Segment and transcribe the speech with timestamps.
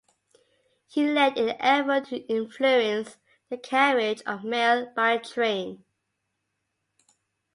[0.87, 3.17] He led in the effort to influence
[3.51, 5.83] the carriage of mail by train.